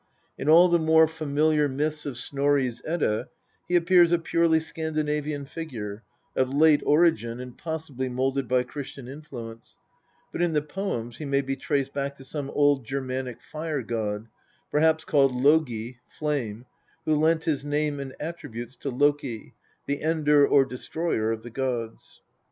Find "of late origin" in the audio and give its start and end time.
6.35-7.39